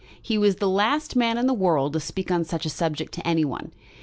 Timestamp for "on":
2.31-2.43